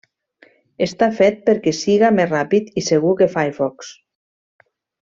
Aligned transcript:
Està 0.85 1.09
fet 1.19 1.37
perquè 1.51 1.75
siga 1.81 2.11
més 2.17 2.33
ràpid 2.33 2.75
i 2.83 2.87
segur 2.89 3.15
que 3.21 3.31
Firefox. 3.37 3.97